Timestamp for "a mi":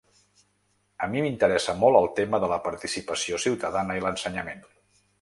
1.07-1.21